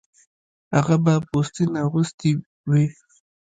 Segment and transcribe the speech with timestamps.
[0.75, 2.31] هغه به پوستین اغوستې
[2.69, 2.85] وې